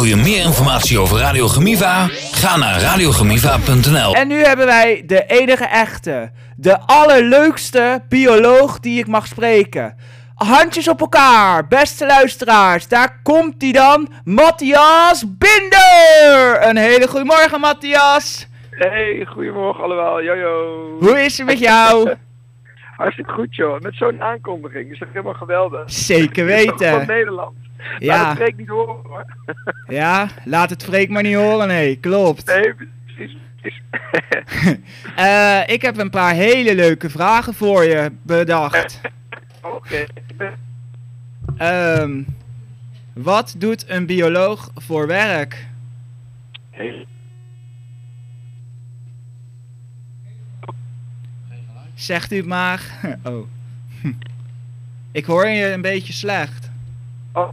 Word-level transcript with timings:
Wil 0.00 0.08
je 0.08 0.16
meer 0.16 0.44
informatie 0.44 0.98
over 0.98 1.18
Radio 1.18 1.46
Gemiva? 1.46 2.06
Ga 2.32 2.56
naar 2.56 2.80
radiogemiva.nl. 2.80 4.14
En 4.14 4.28
nu 4.28 4.42
hebben 4.42 4.66
wij 4.66 5.02
de 5.06 5.24
enige 5.26 5.64
echte, 5.64 6.30
de 6.56 6.78
allerleukste 6.86 8.02
bioloog 8.08 8.80
die 8.80 8.98
ik 8.98 9.06
mag 9.06 9.26
spreken. 9.26 9.96
Handjes 10.34 10.88
op 10.88 11.00
elkaar, 11.00 11.66
beste 11.68 12.06
luisteraars. 12.06 12.88
Daar 12.88 13.20
komt 13.22 13.62
hij 13.62 13.72
dan, 13.72 14.08
Matthias 14.24 15.24
Binder. 15.38 16.58
Een 16.68 16.76
hele 16.76 17.08
goede 17.08 17.24
morgen, 17.24 17.60
Matthias. 17.60 18.48
Hey, 18.70 19.26
goedemorgen 19.28 19.84
allemaal. 19.84 20.22
Jojo. 20.22 20.96
Hoe 21.00 21.20
is 21.20 21.38
het 21.38 21.46
met 21.46 21.58
jou? 21.58 22.14
Hartstikke 22.96 23.32
goed, 23.32 23.56
joh. 23.56 23.80
Met 23.80 23.94
zo'n 23.94 24.22
aankondiging 24.22 24.92
is 24.92 24.98
dat 24.98 25.08
helemaal 25.12 25.34
geweldig. 25.34 25.82
Zeker 25.86 26.46
Van 26.46 26.56
weten. 26.56 27.06
Nederland. 27.06 27.68
Ja. 27.98 28.14
Ja. 28.14 28.24
dat 28.24 28.34
spreekt 28.36 28.58
niet 28.58 28.68
horen, 28.68 28.96
hoor. 29.04 29.24
Ja, 29.88 30.28
laat 30.44 30.70
het 30.70 30.82
Freek 30.82 31.08
maar 31.08 31.22
niet 31.22 31.34
horen, 31.36 31.68
nee, 31.68 31.96
klopt. 31.96 32.46
Nee, 32.46 32.74
precies. 32.74 33.36
precies. 33.60 33.82
Eh, 35.16 35.60
ik 35.66 35.82
heb 35.82 35.98
een 35.98 36.10
paar 36.10 36.34
hele 36.34 36.74
leuke 36.74 37.10
vragen 37.10 37.54
voor 37.54 37.84
je 37.84 38.12
bedacht. 38.22 39.00
Oké. 39.76 40.04
Ehm, 41.56 42.22
wat 43.12 43.54
doet 43.58 43.88
een 43.88 44.06
bioloog 44.06 44.70
voor 44.74 45.06
werk? 45.06 45.66
Hey. 46.70 47.06
Zegt 51.94 52.32
u 52.32 52.36
het 52.36 52.46
maar. 52.46 52.82
Oh. 53.24 53.46
Ik 55.12 55.24
hoor 55.24 55.46
je 55.46 55.72
een 55.72 55.82
beetje 55.82 56.12
slecht. 56.12 56.70
Zeg- 57.34 57.50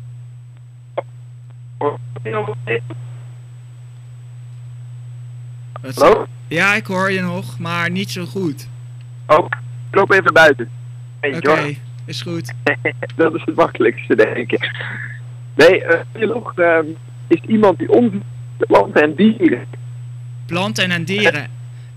Hallo? 5.95 6.27
Ja, 6.48 6.76
ik 6.76 6.85
hoor 6.85 7.12
je 7.12 7.21
nog, 7.21 7.60
maar 7.60 7.90
niet 7.90 8.12
zo 8.12 8.26
goed. 8.26 8.68
Oh, 9.27 9.46
ik 9.90 9.96
loop 9.96 10.12
even 10.12 10.34
buiten. 10.34 10.70
Hey, 11.20 11.35
Oké, 11.35 11.76
is 12.05 12.21
goed. 12.21 12.54
dat 13.16 13.35
is 13.35 13.41
het 13.46 13.55
makkelijkste, 13.55 14.16
denk 14.16 14.51
ik. 14.51 14.71
Nee, 15.55 15.85
een 15.85 16.04
bioloog 16.12 16.54
ehm, 16.55 16.85
is 17.27 17.41
iemand 17.48 17.77
die 17.77 18.01
naar 18.01 18.68
planten 18.68 19.01
en 19.01 19.16
dieren. 19.16 19.66
Planten 20.46 20.91
en 20.91 21.04
dieren. 21.04 21.48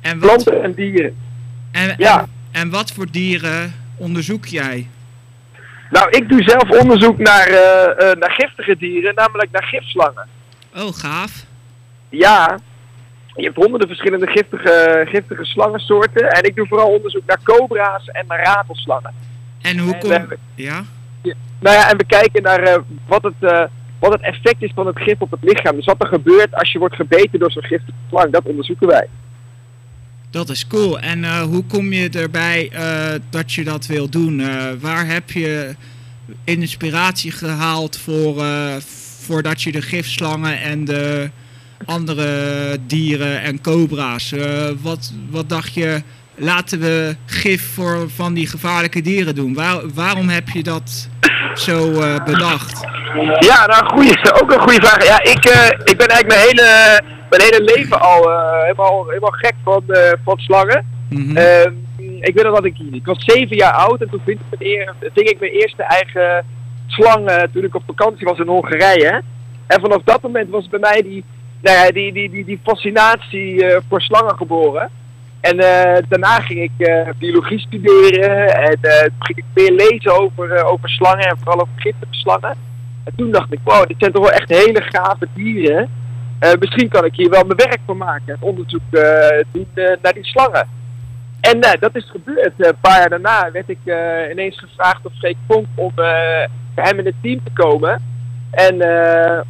En 0.00 0.18
wat, 0.18 0.44
Planten 0.44 0.62
en 0.62 0.72
dieren. 0.72 1.14
en, 1.70 1.94
ja. 1.98 2.20
en, 2.20 2.28
en 2.50 2.70
wat 2.70 2.92
voor 2.92 3.10
dieren 3.10 3.72
onderzoek 3.96 4.46
jij? 4.46 4.88
Nou, 5.90 6.10
ik 6.10 6.28
doe 6.28 6.42
zelf 6.42 6.80
onderzoek 6.80 7.18
naar, 7.18 7.46
eh, 7.46 8.10
eh, 8.10 8.16
naar 8.18 8.30
giftige 8.30 8.76
dieren, 8.76 9.14
namelijk 9.14 9.50
naar 9.50 9.64
gifslangen. 9.64 10.26
Oh, 10.76 10.92
gaaf. 10.92 11.44
Ja, 12.08 12.58
je 13.34 13.44
hebt 13.44 13.56
honderden 13.56 13.88
verschillende 13.88 14.26
giftige, 14.26 15.06
giftige 15.08 15.44
slangensoorten. 15.44 16.28
En 16.30 16.42
ik 16.42 16.56
doe 16.56 16.66
vooral 16.66 16.88
onderzoek 16.94 17.22
naar 17.26 17.40
cobra's 17.42 18.06
en 18.06 18.24
naar 18.28 18.42
ratelslangen. 18.44 19.14
En 19.62 19.78
hoe 19.78 19.92
En 19.92 19.98
kom... 19.98 20.08
we 20.08 20.14
hebben- 20.14 20.38
Ja? 20.54 20.82
Nou 21.60 21.76
ja, 21.76 21.90
en 21.90 21.96
we 21.96 22.04
kijken 22.04 22.42
naar 22.42 22.62
eh, 22.62 22.78
wat, 23.06 23.22
het, 23.22 23.68
wat 23.98 24.12
het 24.12 24.20
effect 24.22 24.62
is 24.62 24.72
van 24.74 24.86
het 24.86 24.98
gif 24.98 25.20
op 25.20 25.30
het 25.30 25.42
lichaam. 25.42 25.76
Dus 25.76 25.84
wat 25.84 26.02
er 26.02 26.08
gebeurt 26.08 26.54
als 26.54 26.72
je 26.72 26.78
wordt 26.78 26.94
gebeten 26.94 27.38
door 27.38 27.50
zo'n 27.50 27.62
giftige 27.62 27.98
slang, 28.08 28.32
dat 28.32 28.44
onderzoeken 28.44 28.86
wij. 28.88 29.06
Dat 30.30 30.48
is 30.48 30.66
cool. 30.66 31.00
En 31.00 31.24
eh, 31.24 31.42
hoe 31.42 31.64
kom 31.64 31.92
je 31.92 32.08
erbij 32.08 32.70
eh, 32.72 33.20
dat 33.30 33.52
je 33.52 33.64
dat 33.64 33.86
wil 33.86 34.08
doen? 34.08 34.40
Eh, 34.40 34.66
waar 34.80 35.06
heb 35.06 35.30
je 35.30 35.74
inspiratie 36.44 37.30
gehaald 37.30 37.96
voor, 37.96 38.44
voordat 39.20 39.62
je 39.62 39.72
de 39.72 39.82
gifslangen 39.82 40.60
en 40.60 40.84
de 40.84 41.30
andere 41.84 42.78
dieren 42.86 43.42
en 43.42 43.60
cobra's... 43.60 44.34
wat, 44.82 45.12
wat 45.30 45.48
dacht 45.48 45.74
je, 45.74 46.02
laten 46.34 46.80
we 46.80 47.16
gif 47.26 47.74
voor 47.74 48.10
van 48.10 48.34
die 48.34 48.46
gevaarlijke 48.46 49.00
dieren 49.00 49.34
doen? 49.34 49.54
Waar, 49.54 49.80
waarom 49.94 50.28
heb 50.28 50.48
je 50.48 50.62
dat 50.62 51.08
zo 51.54 52.00
eh, 52.00 52.24
bedacht? 52.24 52.86
Ja, 53.38 53.66
nou, 53.66 53.86
goeie, 53.86 54.40
ook 54.42 54.52
een 54.52 54.60
goede 54.60 54.86
vraag. 54.86 55.06
Ja, 55.06 55.22
ik, 55.22 55.44
eh, 55.44 55.66
ik 55.84 55.96
ben 55.96 56.08
eigenlijk 56.08 56.26
mijn 56.26 56.40
hele, 56.40 57.00
mijn 57.30 57.42
hele 57.42 57.62
leven 57.74 58.00
al 58.00 58.30
eh, 58.30 58.62
helemaal, 58.62 59.06
helemaal 59.08 59.30
gek 59.30 59.54
van, 59.64 59.82
van 60.24 60.38
slangen. 60.38 60.84
Mhm. 61.08 61.36
Ehm, 61.36 61.72
ik 62.20 62.34
weet 62.34 62.44
nog 62.44 62.54
dat 62.54 62.64
ik, 62.64 62.78
ik 62.92 63.06
was 63.06 63.24
zeven 63.24 63.56
jaar 63.56 63.72
oud 63.72 64.00
en 64.00 64.10
toen 64.10 64.20
ving 64.24 64.38
ik, 64.50 64.60
eer- 64.60 64.94
ving 65.14 65.28
ik 65.28 65.40
mijn 65.40 65.52
eerste 65.52 65.82
eigen 65.82 66.44
slang 66.86 67.48
toen 67.52 67.64
ik 67.64 67.74
op 67.74 67.82
vakantie 67.86 68.26
was 68.26 68.38
in 68.38 68.46
Hongarije. 68.46 69.22
En 69.66 69.80
vanaf 69.80 70.02
dat 70.04 70.22
moment 70.22 70.50
was 70.50 70.68
bij 70.68 70.78
mij 70.80 71.02
die, 71.02 71.24
nou 71.62 71.76
ja, 71.76 71.90
die, 71.90 72.12
die, 72.12 72.30
die, 72.30 72.44
die 72.44 72.60
fascinatie 72.64 73.64
voor 73.88 74.00
slangen 74.00 74.36
geboren. 74.36 74.90
En 75.40 75.58
eh, 75.58 76.02
daarna 76.08 76.40
ging 76.40 76.60
ik 76.60 76.86
eh, 76.86 77.08
biologie 77.18 77.58
studeren 77.58 78.54
en 78.54 78.78
eh, 78.80 79.02
toen 79.02 79.18
ging 79.18 79.38
ik 79.38 79.44
meer 79.54 79.72
lezen 79.72 80.20
over, 80.20 80.64
over 80.64 80.88
slangen 80.88 81.28
en 81.28 81.36
vooral 81.38 81.60
over 81.60 81.72
giftige 81.76 82.14
slangen. 82.14 82.56
En 83.04 83.12
toen 83.16 83.30
dacht 83.30 83.52
ik, 83.52 83.58
wow, 83.64 83.86
dit 83.86 83.96
zijn 83.98 84.12
toch 84.12 84.22
wel 84.22 84.32
echt 84.32 84.48
hele 84.48 84.82
gave 84.82 85.28
dieren. 85.34 85.88
Misschien 86.58 86.88
kan 86.88 87.04
ik 87.04 87.14
hier 87.14 87.30
wel 87.30 87.44
mijn 87.44 87.56
werk 87.56 87.78
van 87.86 87.96
maken. 87.96 88.32
Het 88.32 88.42
onderzoek 88.42 88.80
doen 89.52 89.66
naar 89.74 90.12
die 90.12 90.24
slangen. 90.24 90.68
En 91.40 91.60
dat 91.80 91.96
is 91.96 92.10
gebeurd. 92.10 92.52
Een 92.56 92.74
paar 92.80 92.98
jaar 92.98 93.08
daarna 93.08 93.50
werd 93.52 93.68
ik 93.68 93.78
ineens 94.30 94.58
gevraagd 94.58 95.02
door 95.02 95.12
Freek 95.18 95.36
Vonk 95.48 95.66
om 95.74 95.92
bij 95.94 96.48
hem 96.74 96.98
in 96.98 97.06
het 97.06 97.14
team 97.22 97.40
te 97.44 97.50
komen. 97.52 98.02
En 98.50 98.76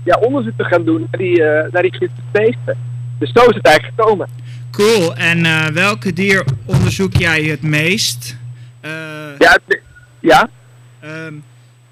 ja, 0.05 0.19
onderzoek 0.21 0.57
te 0.57 0.65
gaan 0.65 0.85
doen 0.85 1.01
naar 1.11 1.21
die, 1.21 1.43
naar 1.43 1.83
die 1.83 1.95
giftige 1.95 2.29
beesten. 2.33 2.77
Dus 3.19 3.33
zo 3.33 3.41
is 3.41 3.55
het 3.55 3.67
eigenlijk 3.67 4.01
gekomen. 4.01 4.29
Cool. 4.71 5.15
En 5.17 5.45
eh, 5.45 5.67
welke 5.67 6.13
dier 6.13 6.45
onderzoek 6.67 7.15
jij 7.17 7.43
het 7.43 7.63
meest? 7.63 8.37
Eh, 8.81 8.91
Ja, 9.39 9.59
ja? 10.21 10.49
Ehm, 11.01 11.35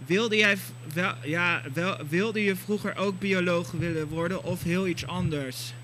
wilde 0.07 0.37
jij 0.37 0.57
wel, 0.95 1.13
ja, 1.23 1.61
wel, 1.75 1.97
wilde 2.09 2.45
je 2.45 2.57
vroeger 2.57 2.97
ook 2.97 3.19
bioloog 3.19 3.71
willen 3.71 4.09
worden 4.09 4.45
of 4.45 4.63
heel 4.63 4.87
iets 4.87 5.07
anders? 5.07 5.75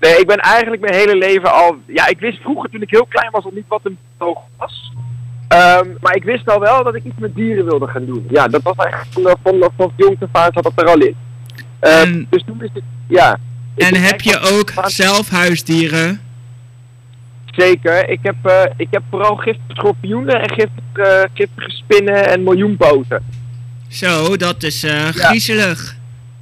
Nee, 0.00 0.18
ik 0.18 0.26
ben 0.26 0.36
eigenlijk 0.36 0.82
mijn 0.82 0.94
hele 0.94 1.16
leven 1.16 1.52
al... 1.52 1.76
Ja, 1.86 2.06
ik 2.08 2.18
wist 2.20 2.40
vroeger 2.40 2.70
toen 2.70 2.82
ik 2.82 2.90
heel 2.90 3.06
klein 3.06 3.30
was 3.30 3.44
al 3.44 3.50
niet 3.54 3.68
wat 3.68 3.80
een 3.84 3.98
bioloog 4.18 4.38
was. 4.56 4.92
Ehm, 5.48 5.88
maar 6.00 6.14
ik 6.16 6.24
wist 6.24 6.48
al 6.50 6.60
wel 6.60 6.84
dat 6.84 6.94
ik 6.94 7.04
iets 7.04 7.18
met 7.18 7.34
dieren 7.34 7.64
wilde 7.64 7.86
gaan 7.86 8.04
doen. 8.06 8.26
Ja, 8.30 8.48
dat 8.48 8.62
was 8.62 8.76
eigenlijk 8.76 9.10
van, 9.12 9.36
van, 9.60 9.70
van 9.76 9.92
jongs 9.96 10.20
af 10.20 10.28
aan 10.42 10.50
zat 10.52 10.62
dat 10.62 10.72
er 10.76 10.84
al 10.88 11.00
in. 11.00 11.16
Ehm, 11.80 11.92
En- 12.08 12.26
dus 12.30 12.42
toen 12.46 12.58
wist 12.58 12.76
ik... 12.76 12.82
Ja. 13.08 13.38
En 13.86 13.94
heb 13.94 14.20
je 14.20 14.38
ook 14.40 14.72
zelf 14.84 15.28
huisdieren? 15.28 16.20
Zeker. 17.46 18.08
Ik 18.08 18.18
heb, 18.22 18.34
eh, 18.42 18.62
ik 18.76 18.88
heb 18.90 19.02
vooral 19.10 19.36
giftige 19.36 19.74
schorpioenen 19.74 20.40
en 20.40 20.50
giftige, 20.50 21.28
giftige 21.34 21.70
spinnen 21.70 22.28
en 22.30 22.42
miljoenpoten. 22.42 23.24
Zo, 23.88 24.36
dat 24.36 24.62
is 24.62 24.84
eh, 24.84 25.04
griezelig. 25.04 25.96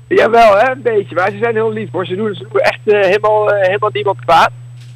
Jawel, 0.09 0.59
hè, 0.59 0.71
een 0.71 0.83
beetje. 0.83 1.15
Maar 1.15 1.31
ze 1.31 1.39
zijn 1.39 1.55
heel 1.55 1.73
lief 1.73 1.91
hoor. 1.91 2.07
Ze 2.07 2.17
doen, 2.17 2.35
ze 2.35 2.47
doen 2.51 2.61
echt 2.61 2.81
eh, 2.85 3.01
helemaal, 3.01 3.51
eh, 3.51 3.67
helemaal 3.67 3.91
niemand 3.93 4.25
kwaad. 4.25 4.51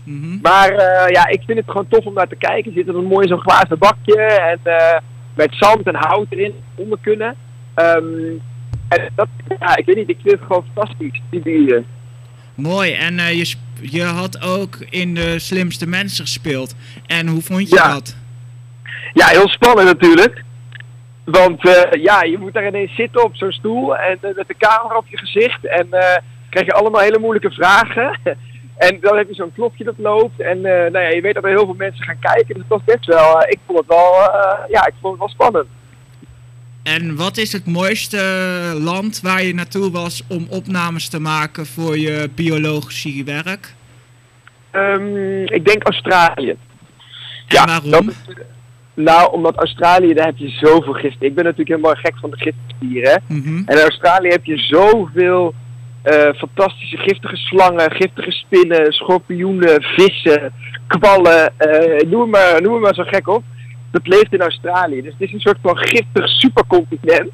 Mhm. 0.05 0.39
Maar 0.43 0.71
eh, 0.71 1.11
ja, 1.11 1.27
ik 1.29 1.43
vind 1.47 1.59
het 1.59 1.71
gewoon 1.71 1.89
tof 1.89 2.05
om 2.05 2.15
naar 2.15 2.29
te 2.29 2.37
kijken. 2.37 2.73
Zit 2.73 2.89
er 2.89 2.97
een 2.97 3.05
mooi 3.05 3.29
zo'n 3.29 3.41
glazen 3.41 3.79
bakje 3.79 4.23
en 4.23 4.59
eh, 4.63 4.99
met 5.35 5.49
zand 5.51 5.87
en 5.87 5.95
hout 5.95 6.27
erin 6.29 6.55
onder 6.75 6.99
kunnen. 7.01 7.37
Ehm, 7.75 8.05
en 8.89 9.11
dat, 9.15 9.29
ja, 9.59 9.77
ik 9.77 9.87
weet 9.87 9.97
niet, 9.97 10.09
ik 10.09 10.19
vind 10.23 10.39
het 10.39 10.47
gewoon 10.47 10.65
fantastisch, 10.75 11.21
die 11.31 11.43
dieren. 11.43 11.85
Mooi. 12.55 12.93
En 12.93 13.19
eh, 13.19 13.33
je, 13.39 13.55
je 13.81 14.03
had 14.03 14.43
ook 14.43 14.77
in 14.91 15.15
de 15.15 15.39
slimste 15.39 15.89
mensen 15.89 16.25
gespeeld. 16.25 16.75
En 17.07 17.27
hoe 17.27 17.43
vond 17.43 17.69
je 17.69 17.75
Ja. 17.75 17.93
dat? 17.93 18.17
Ja, 19.13 19.27
heel 19.27 19.49
spannend 19.49 19.87
natuurlijk. 19.89 20.43
Want 21.25 21.69
eh, 21.69 22.03
ja, 22.03 22.23
je 22.23 22.39
moet 22.39 22.53
daar 22.53 22.67
ineens 22.67 22.95
zitten 22.95 23.25
op 23.25 23.37
zo'n 23.37 23.53
stoel 23.53 23.97
en 23.97 24.19
eh, 24.21 24.35
met 24.35 24.49
de 24.49 24.57
camera 24.59 24.97
op 24.97 25.07
je 25.09 25.19
gezicht. 25.19 25.67
En 25.67 25.89
krijg 26.51 26.67
je 26.67 26.73
allemaal 26.73 27.01
hele 27.01 27.19
moeilijke 27.19 27.51
vragen. 27.51 28.19
en 28.89 28.99
dan 29.01 29.17
heb 29.17 29.29
je 29.29 29.35
zo'n 29.35 29.53
klokje 29.55 29.85
dat 29.85 29.99
loopt. 29.99 30.41
En 30.41 30.61
nou 30.61 30.99
ja, 30.99 31.09
je 31.09 31.21
weet 31.21 31.35
dat 31.35 31.45
er 31.45 31.51
heel 31.51 31.65
veel 31.65 31.75
mensen 31.75 32.05
gaan 32.05 32.19
kijken. 32.21 32.55
Dus 32.55 32.65
het 32.69 32.69
was 32.69 32.85
best 32.85 33.07
wel, 33.07 33.43
ik 33.43 33.59
vond 33.67 33.79
het 33.79 33.89
wel, 33.89 34.13
ja, 34.69 34.87
ik 34.87 34.95
vond 35.01 35.13
het 35.13 35.19
wel 35.19 35.29
spannend. 35.29 35.67
En 36.83 37.17
wat 37.17 37.37
is 37.37 37.53
het 37.53 37.67
mooiste 37.67 38.19
land 38.79 39.21
waar 39.21 39.43
je 39.43 39.55
naartoe 39.55 39.91
was 39.91 40.23
om 40.29 40.47
opnames 40.51 41.09
te 41.09 41.21
maken 41.21 41.67
voor 41.67 41.99
je 41.99 42.31
biologische 42.35 43.25
werk? 43.25 43.75
Ehm, 44.71 45.43
ik 45.45 45.65
denk 45.67 45.83
Australië. 45.85 46.57
En 47.49 47.67
waarom? 47.67 48.09
is- 48.09 48.17
nou, 48.95 49.33
omdat 49.33 49.57
Australië, 49.57 50.15
daar 50.15 50.27
heb 50.27 50.37
je 50.37 50.49
zoveel 50.49 50.93
giften. 50.93 51.27
Ik 51.27 51.35
ben 51.35 51.45
natuurlijk 51.45 51.69
helemaal 51.71 51.95
gek 51.95 52.15
van 52.21 52.31
de 52.31 52.37
giftige 52.37 53.09
hè. 53.09 53.35
Mhm. 53.37 53.57
En 53.67 53.77
in 53.77 53.83
Australië 53.83 54.29
heb 54.29 54.45
je 54.45 54.59
zoveel 54.59 55.55
eh, 56.03 56.33
fantastische 56.35 56.97
giftige 56.97 57.37
slangen, 57.37 57.93
giftige 57.93 58.31
spinnen, 58.31 58.93
schorpioenen, 58.93 59.83
vissen, 59.83 60.53
kwallen. 60.87 61.53
eh, 61.59 62.09
noem, 62.11 62.31
maar, 62.31 62.63
noem 62.63 62.81
maar 62.81 62.95
zo 62.95 63.03
gek 63.07 63.29
op. 63.29 63.45
dat 63.93 64.07
leeft 64.07 64.33
in 64.33 64.41
Australië. 64.41 65.03
Dus 65.03 65.13
het 65.13 65.29
is 65.29 65.33
een 65.33 65.41
soort 65.41 65.59
van 65.63 65.77
giftig 65.77 66.29
supercontinent. 66.29 67.31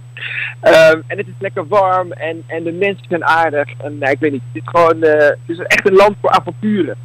Ehm, 0.60 1.00
en 1.06 1.18
het 1.18 1.26
is 1.26 1.32
lekker 1.38 1.66
warm 1.66 2.12
en, 2.12 2.42
en 2.46 2.64
de 2.64 2.72
mensen 2.72 3.04
zijn 3.08 3.24
aardig. 3.24 3.68
En 3.78 3.98
nou, 3.98 4.12
ik 4.12 4.18
weet 4.20 4.32
niet, 4.32 4.42
het 4.52 4.62
is 4.62 4.68
gewoon 4.70 5.02
eh, 5.02 5.26
het 5.26 5.38
is 5.46 5.58
echt 5.58 5.88
een 5.88 5.96
land 5.96 6.16
voor 6.20 6.30
avonturen. 6.30 6.96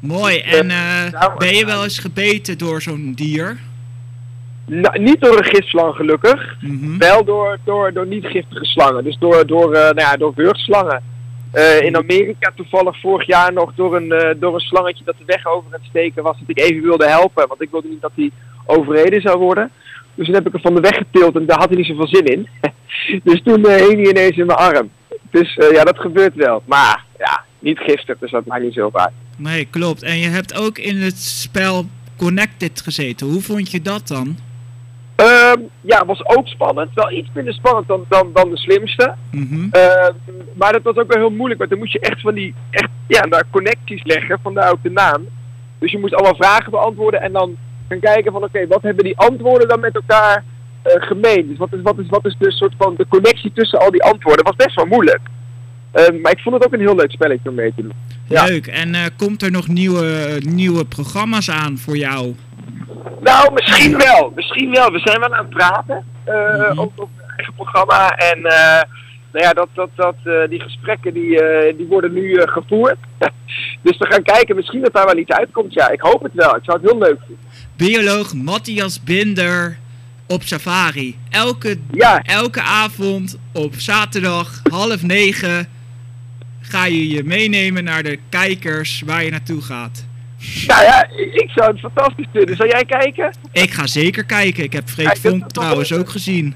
Mooi. 0.00 0.38
En 0.38 0.70
eh, 0.70 1.36
ben 1.36 1.54
je 1.54 1.66
wel 1.66 1.82
eens 1.82 1.98
gebeten 1.98 2.58
door 2.58 2.82
zo'n 2.82 3.12
dier? 3.14 3.58
Nou, 4.68 4.98
niet 4.98 5.20
door 5.20 5.38
een 5.38 5.44
gifslang 5.44 5.94
gelukkig. 5.94 6.56
Mhm. 6.60 6.98
Wel 6.98 7.24
door, 7.24 7.58
door, 7.64 7.92
door 7.92 8.06
niet 8.06 8.26
giftige 8.26 8.64
slangen. 8.64 9.04
Dus 9.04 9.18
door, 9.18 9.46
door, 9.46 9.72
eh, 9.72 9.82
nou 9.82 10.00
ja, 10.00 10.16
door 10.16 10.32
wurgslangen. 10.34 11.02
Eh, 11.50 11.80
in 11.80 11.96
Amerika 11.96 12.52
toevallig 12.54 13.00
vorig 13.00 13.26
jaar 13.26 13.52
nog 13.52 13.72
door 13.74 13.96
een, 13.96 14.12
eh, 14.12 14.34
door 14.40 14.54
een 14.54 14.60
slangetje 14.60 15.04
dat 15.04 15.14
de 15.18 15.24
weg 15.26 15.46
over 15.46 15.72
het 15.72 15.84
steken 15.88 16.22
was. 16.22 16.38
Dat 16.38 16.48
ik 16.48 16.58
even 16.58 16.82
wilde 16.82 17.08
helpen. 17.08 17.48
Want 17.48 17.62
ik 17.62 17.70
wilde 17.70 17.88
niet 17.88 18.00
dat 18.00 18.12
hij 18.14 18.30
overreden 18.68 19.20
zou 19.20 19.38
worden. 19.38 19.70
Dus 20.14 20.26
toen 20.26 20.34
heb 20.34 20.46
ik 20.46 20.52
hem 20.52 20.62
van 20.62 20.74
de 20.74 20.80
weg 20.80 20.96
getild 20.96 21.36
en 21.36 21.46
daar 21.46 21.58
had 21.58 21.68
hij 21.68 21.76
niet 21.76 21.86
zoveel 21.86 22.08
zin 22.08 22.24
in. 22.24 22.48
dus 23.30 23.42
toen 23.42 23.64
eh, 23.64 23.86
hing 23.86 24.02
hij 24.02 24.10
ineens 24.10 24.36
in 24.36 24.46
mijn 24.46 24.58
arm. 24.58 24.90
Dus 25.30 25.56
eh, 25.56 25.70
ja, 25.70 25.84
dat 25.84 25.98
gebeurt 25.98 26.34
wel. 26.34 26.62
Maar 26.64 27.04
ja, 27.18 27.44
niet 27.58 27.78
giftig, 27.78 28.18
dus 28.18 28.30
dat 28.30 28.46
maakt 28.46 28.62
niet 28.62 28.74
zo 28.74 28.90
uit. 28.92 29.12
Nee, 29.36 29.64
klopt. 29.70 30.02
En 30.02 30.18
je 30.18 30.28
hebt 30.28 30.58
ook 30.58 30.78
in 30.78 30.96
het 30.96 31.18
spel 31.18 31.84
Connected 32.16 32.80
gezeten. 32.80 33.26
Hoe 33.26 33.40
vond 33.40 33.70
je 33.70 33.82
dat 33.82 34.08
dan? 34.08 34.36
Ehm, 35.16 35.60
ja, 35.80 36.04
was 36.04 36.26
ook 36.26 36.46
spannend. 36.46 36.94
Wel 36.94 37.12
iets 37.12 37.28
minder 37.34 37.54
spannend 37.54 37.88
dan, 37.88 38.04
dan, 38.08 38.30
dan 38.32 38.50
de 38.50 38.56
slimste. 38.56 39.14
Mhm. 39.30 39.68
Ehm, 39.70 40.12
maar 40.54 40.72
dat 40.72 40.82
was 40.82 40.96
ook 40.96 41.12
wel 41.12 41.22
heel 41.22 41.36
moeilijk, 41.36 41.58
want 41.58 41.70
dan 41.70 41.78
moest 41.78 41.92
je 41.92 42.00
echt 42.00 42.20
van 42.20 42.34
die, 42.34 42.54
echt, 42.70 42.88
ja, 43.06 43.20
daar 43.20 43.44
connecties 43.50 44.04
leggen, 44.04 44.38
vandaar 44.42 44.70
ook 44.72 44.82
de 44.82 44.90
naam. 44.90 45.26
Dus 45.78 45.92
je 45.92 45.98
moest 45.98 46.14
allemaal 46.14 46.36
vragen 46.36 46.70
beantwoorden 46.70 47.20
en 47.20 47.32
dan 47.32 47.56
gaan 47.88 48.00
kijken 48.00 48.32
van, 48.32 48.44
oké, 48.44 48.66
wat 48.66 48.82
hebben 48.82 49.04
die 49.04 49.18
antwoorden 49.18 49.68
dan 49.68 49.80
met 49.80 49.94
elkaar 49.94 50.44
eh, 50.82 50.92
gemeen? 51.02 51.48
Dus 51.48 51.58
wat 51.58 51.72
is, 51.72 51.78
wat, 51.82 51.98
is, 51.98 52.06
wat 52.08 52.26
is 52.26 52.36
de 52.38 52.52
soort 52.52 52.74
van 52.78 52.94
de 52.96 53.06
connectie 53.08 53.52
tussen 53.54 53.78
al 53.78 53.90
die 53.90 54.02
antwoorden? 54.02 54.44
Dat 54.44 54.54
was 54.56 54.64
best 54.66 54.76
wel 54.76 54.86
moeilijk. 54.86 55.20
Ehm, 55.92 56.20
maar 56.20 56.32
ik 56.32 56.38
vond 56.40 56.54
het 56.54 56.64
ook 56.64 56.72
een 56.72 56.80
heel 56.80 56.94
leuk 56.96 57.10
spelletje 57.10 57.48
om 57.48 57.54
mee 57.54 57.72
te 57.76 57.82
doen. 57.82 57.92
Ja. 58.24 58.44
Leuk. 58.44 58.66
En 58.66 58.94
eh, 58.94 59.04
komt 59.16 59.42
er 59.42 59.50
nog 59.50 59.68
nieuwe, 59.68 60.40
nieuwe 60.44 60.84
programma's 60.84 61.50
aan 61.50 61.78
voor 61.78 61.96
jou? 61.96 62.34
Nou, 63.20 63.52
misschien 63.52 63.98
wel. 63.98 64.32
Misschien 64.34 64.70
wel. 64.70 64.90
We 64.92 64.98
zijn 64.98 65.20
wel 65.20 65.34
aan 65.34 65.44
het 65.46 65.54
praten 65.54 66.04
eh 66.24 66.34
Mhm. 66.70 66.78
over 66.78 67.08
eigen 67.36 67.54
programma. 67.54 68.10
En 68.16 68.38
nou 69.32 69.44
ja, 69.44 69.52
dat, 69.52 69.68
dat, 69.74 69.90
dat, 69.94 70.14
eh, 70.24 70.48
die 70.48 70.60
gesprekken 70.60 71.14
die, 71.14 71.42
eh, 71.42 71.76
die 71.76 71.86
worden 71.86 72.12
nu 72.12 72.32
eh, 72.34 72.52
gevoerd. 72.52 72.98
dus 73.82 73.98
we 73.98 74.06
gaan 74.06 74.22
kijken. 74.22 74.56
Misschien 74.56 74.82
dat 74.82 74.92
daar 74.92 75.06
wel 75.06 75.18
iets 75.18 75.30
uitkomt. 75.30 75.72
Ja, 75.72 75.90
ik 75.90 76.00
hoop 76.00 76.22
het 76.22 76.34
wel. 76.34 76.56
Ik 76.56 76.64
zou 76.64 76.80
het 76.80 76.90
heel 76.90 76.98
leuk 76.98 77.18
vinden. 77.26 77.44
Bioloog 77.76 78.34
Matthias 78.34 79.02
Binder 79.02 79.78
op 80.26 80.42
safari. 80.42 81.16
Elke, 81.30 81.78
Ja, 81.92 82.22
elke 82.22 82.62
avond 82.62 83.38
op 83.52 83.74
zaterdag 83.74 84.60
half 84.70 85.02
negen 85.02 85.68
ga 86.60 86.86
je 86.86 87.08
je 87.08 87.24
meenemen 87.24 87.84
naar 87.84 88.02
de 88.02 88.18
kijkers 88.28 89.02
waar 89.06 89.24
je 89.24 89.30
naartoe 89.30 89.62
gaat. 89.62 90.06
nou 90.66 90.82
ja, 90.82 91.08
ik, 91.16 91.50
zou 91.54 91.70
het 91.70 91.80
fantastisch 91.80 92.26
vinden. 92.32 92.56
Zou 92.56 92.68
jij 92.68 92.84
kijken? 92.84 93.34
Ik 93.52 93.70
ga 93.70 93.86
zeker 93.86 94.24
kijken. 94.24 94.64
Ik 94.64 94.72
heb 94.72 94.88
Freek 94.88 95.16
Vonk 95.16 95.50
trouwens 95.50 95.92
ook 95.92 96.08
gezien. 96.08 96.54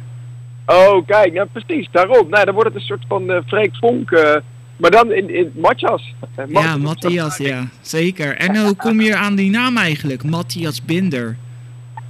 Oh, 0.66 1.06
kijk. 1.06 1.32
Ja, 1.32 1.44
precies. 1.52 1.88
Daarom. 1.90 2.28
Nou, 2.28 2.44
dan 2.44 2.54
wordt 2.54 2.68
het 2.68 2.78
een 2.78 2.86
soort 2.86 3.04
van 3.08 3.30
eh 3.30 3.38
Freek 3.46 3.76
Vonk. 3.76 4.10
eh, 4.10 4.34
maar 4.76 4.90
dan 4.90 5.12
in, 5.12 5.34
in 5.34 5.52
Matjas. 5.54 6.14
Eh, 6.34 6.44
Ja, 6.48 6.76
Matthias, 6.76 7.36
ja. 7.36 7.64
Zeker. 7.80 8.36
En 8.36 8.56
hoe 8.56 8.76
kom 8.76 9.00
je 9.00 9.16
aan 9.16 9.34
die 9.34 9.50
naam 9.50 9.76
eigenlijk? 9.76 10.24
Matthias 10.24 10.84
Binder. 10.84 11.36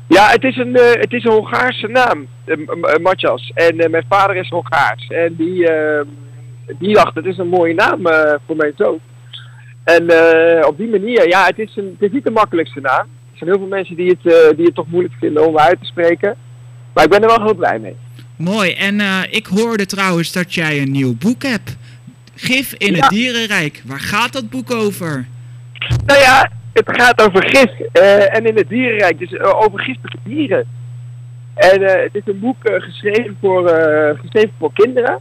Ja, 0.08 0.28
het 0.30 0.44
is 0.44 0.56
een, 0.56 0.74
het 0.74 1.12
is 1.12 1.24
een 1.24 1.30
Hongaarse 1.32 1.86
naam, 1.88 2.26
Matjas. 3.02 3.50
En 3.54 3.76
mijn 3.90 4.04
vader 4.08 4.36
is 4.36 4.48
Hongaars. 4.48 5.06
En 5.06 5.34
die, 5.36 5.70
die 6.78 6.94
dacht, 6.94 7.14
het 7.14 7.24
is 7.24 7.38
een 7.38 7.48
mooie 7.48 7.74
naam 7.74 8.00
voor 8.46 8.56
mijn 8.56 8.72
zoon. 8.76 8.98
En 9.84 10.02
op 10.66 10.76
die 10.76 10.88
manier, 10.88 11.28
ja, 11.28 11.44
het 11.46 11.58
is, 11.58 11.76
een, 11.76 11.84
het 11.98 12.02
is 12.02 12.10
niet 12.12 12.24
de 12.24 12.30
makkelijkste 12.30 12.80
naam. 12.80 13.06
Er 13.32 13.38
zijn 13.38 13.50
heel 13.50 13.58
veel 13.58 13.68
mensen 13.68 13.96
die 13.96 14.08
het, 14.22 14.56
die 14.56 14.64
het 14.66 14.74
toch 14.74 14.88
moeilijk 14.88 15.14
vinden 15.20 15.46
om 15.46 15.58
uit 15.58 15.80
te 15.80 15.86
spreken. 15.86 16.34
Maar 16.94 17.04
ik 17.04 17.10
ben 17.10 17.20
er 17.22 17.26
wel 17.36 17.42
heel 17.44 17.54
blij 17.54 17.78
mee. 17.78 17.96
Mooi. 18.44 18.72
En 18.72 19.00
eh, 19.00 19.20
ik 19.30 19.46
hoorde 19.46 19.86
trouwens 19.86 20.32
dat 20.32 20.54
jij 20.54 20.80
een 20.82 20.90
nieuw 20.90 21.14
boek 21.18 21.42
hebt. 21.42 21.76
Gif 22.34 22.74
in 22.78 22.94
Ja. 22.94 23.00
het 23.00 23.10
dierenrijk. 23.10 23.82
Waar 23.86 24.00
gaat 24.00 24.32
dat 24.32 24.50
boek 24.50 24.70
over? 24.70 25.26
Nou 26.06 26.20
ja, 26.20 26.50
het 26.72 26.90
gaat 27.00 27.22
over 27.26 27.48
gif. 27.48 27.70
eh, 27.92 28.36
en 28.36 28.46
in 28.46 28.56
het 28.56 28.68
dierenrijk, 28.68 29.18
dus 29.18 29.32
eh, 29.32 29.60
over 29.62 29.80
giftige 29.80 30.16
dieren. 30.24 30.66
En 31.54 31.82
het 31.82 32.14
is 32.14 32.22
een 32.24 32.40
boek 32.40 32.56
geschreven, 32.62 33.36
voor, 33.40 33.68
geschreven 34.20 34.52
voor 34.58 34.72
kinderen. 34.72 35.18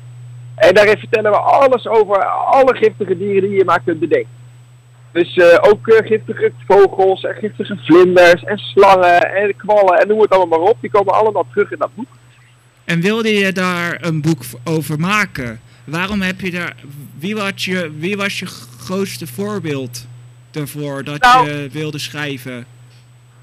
En 0.56 0.74
daarin 0.74 0.98
vertellen 0.98 1.32
we 1.32 1.38
alles 1.38 1.88
over 1.88 2.26
alle 2.26 2.76
giftige 2.76 3.18
dieren 3.18 3.50
die 3.50 3.58
je 3.58 3.66
maar 3.66 3.82
kunt 3.86 4.00
bedenken. 4.00 4.32
Dus 5.12 5.40
ook 5.62 5.80
giftige 5.84 6.52
vogels 6.68 7.24
en 7.24 7.36
giftige 7.36 7.78
vlinders 7.84 8.44
en 8.44 8.58
slangen 8.58 9.36
en 9.36 9.56
kwallen 9.56 10.00
en 10.00 10.08
noem 10.08 10.22
het 10.22 10.30
allemaal 10.30 10.60
maar 10.60 10.70
op. 10.70 10.78
Die 10.82 10.90
komen 10.90 11.14
allemaal 11.14 11.46
terug 11.52 11.72
in 11.72 11.78
dat 11.80 11.96
boek. 11.96 12.08
En 12.86 13.02
wilde 13.02 13.30
je 13.34 13.52
daar 13.52 13.98
een 14.02 14.22
boek 14.22 14.40
over 14.64 15.00
maken? 15.00 15.60
Waarom 15.84 16.22
heb 16.22 16.40
je 16.42 16.52
daar. 16.52 16.76
Wie 17.20 17.36
was 17.36 17.66
je, 17.66 17.92
wie 17.98 18.18
was 18.18 18.40
je 18.40 18.46
grootste 18.80 19.28
voorbeeld 19.28 20.08
daarvoor 20.52 21.04
dat 21.04 21.22
Nou- 21.22 21.50
je 21.50 21.70
wilde 21.72 22.00
schrijven? 22.00 22.66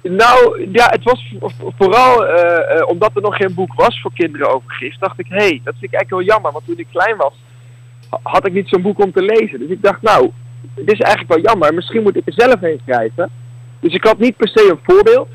Nou, 0.02 0.68
ja, 0.72 0.86
het 0.90 1.04
was 1.04 1.32
vo- 1.40 1.48
vo- 1.58 1.72
vooral 1.78 2.26
eh, 2.26 2.76
eh, 2.78 2.88
omdat 2.88 3.10
er 3.16 3.22
nog 3.22 3.36
geen 3.36 3.54
boek 3.54 3.74
was 3.74 4.00
voor 4.00 4.12
kinderen 4.14 4.54
over 4.54 4.70
gif. 4.70 4.96
Dacht 4.98 5.18
ik, 5.18 5.26
hé, 5.28 5.36
hey, 5.36 5.60
dat 5.64 5.74
vind 5.78 5.92
ik 5.92 5.98
eigenlijk 5.98 6.10
wel 6.10 6.22
jammer. 6.22 6.52
Want 6.52 6.64
toen 6.66 6.78
ik 6.78 6.86
klein 6.92 7.16
was, 7.16 7.32
ha- 8.10 8.20
had 8.22 8.46
ik 8.46 8.52
niet 8.52 8.68
zo'n 8.68 8.82
boek 8.82 9.04
om 9.04 9.12
te 9.12 9.22
lezen. 9.22 9.58
Dus 9.58 9.68
ik 9.70 9.82
dacht, 9.82 10.02
nou, 10.02 10.30
dit 10.74 10.92
is 10.92 11.00
eigenlijk 11.00 11.34
wel 11.34 11.42
jammer. 11.42 11.74
Misschien 11.74 12.02
moet 12.02 12.16
ik 12.16 12.26
er 12.26 12.32
zelf 12.36 12.60
heen 12.60 12.80
schrijven. 12.86 13.30
Dus 13.80 13.94
ik 13.94 14.04
had 14.04 14.18
niet 14.18 14.36
per 14.36 14.48
se 14.48 14.68
een 14.70 14.94
voorbeeld. 14.94 15.28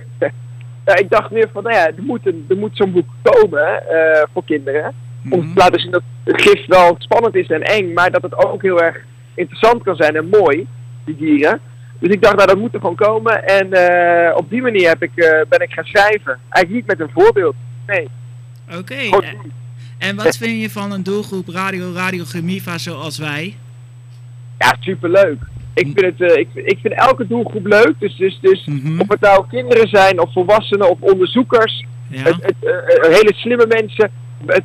Ja, 0.85 0.95
ik 0.95 1.09
dacht 1.09 1.31
meer 1.31 1.50
van, 1.53 1.63
nou 1.63 1.75
ja, 1.75 1.85
er 1.88 1.94
moet, 2.03 2.27
een- 2.27 2.45
er 2.50 2.57
moet 2.57 2.77
zo'n 2.77 2.91
boek 2.91 3.07
komen 3.21 3.88
eh, 3.89 4.24
voor 4.33 4.44
kinderen. 4.45 4.94
Om 5.30 5.39
Mhm. 5.39 5.47
te 5.53 5.59
laten 5.59 5.80
zien 5.80 5.91
dat 5.91 6.01
het 6.24 6.41
gif 6.41 6.65
wel 6.68 6.95
spannend 6.97 7.35
is 7.35 7.47
en 7.47 7.62
eng, 7.62 7.94
maar 7.94 8.12
dat 8.12 8.21
het 8.21 8.45
ook 8.45 8.62
heel 8.62 8.81
erg 8.81 8.97
interessant 9.35 9.83
kan 9.83 9.95
zijn 9.95 10.15
en 10.15 10.27
mooi, 10.30 10.68
die 11.06 11.15
dieren. 11.15 11.59
Dus 12.00 12.12
ik 12.13 12.21
dacht, 12.21 12.35
nou 12.35 12.47
dat 12.47 12.57
moet 12.57 12.74
er 12.74 12.80
gewoon 12.80 12.95
komen. 12.95 13.44
En 13.47 13.71
eh, 13.74 14.35
op 14.38 14.50
die 14.50 14.62
manier 14.62 14.88
heb 14.88 15.03
ik, 15.03 15.12
eh, 15.15 15.41
ben 15.50 15.59
ik 15.62 15.71
gaan 15.74 15.83
schrijven. 15.85 16.39
Eigenlijk 16.50 16.69
niet 16.69 16.86
met 16.86 17.00
een 17.00 17.13
voorbeeld. 17.24 17.56
Nee, 17.88 18.07
Oké. 18.77 18.95
En 19.97 20.15
wat 20.15 20.38
vind 20.38 20.62
je 20.62 20.69
van 20.69 20.91
een 20.91 21.03
doelgroep 21.03 21.47
Radio 21.47 21.91
Radio 21.94 22.24
Gemiva 22.24 22.77
zoals 22.77 23.18
wij? 23.18 23.56
Ja, 24.59 24.75
superleuk. 24.79 25.38
Ik 25.74 25.92
vind, 25.96 26.20
het, 26.20 26.32
eh, 26.32 26.39
ik, 26.39 26.48
ik 26.53 26.77
vind 26.82 26.94
elke 26.94 27.27
doelgroep 27.27 27.65
leuk. 27.65 27.94
Dus, 28.00 28.15
dus, 28.15 28.39
dus 28.42 28.65
Mhm. 28.65 29.01
of 29.01 29.08
het 29.08 29.20
nou 29.20 29.46
kinderen 29.50 29.88
zijn, 29.88 30.20
of 30.20 30.34
volwassenen, 30.34 30.89
of 30.89 30.98
onderzoekers. 31.00 31.86
Ja. 32.08 32.24
Het, 32.24 32.36
het, 32.39 32.56
eh, 32.60 32.72
eh, 32.72 33.13
hele 33.15 33.34
slimme 33.34 33.65
mensen 33.68 34.12
het, 34.46 34.63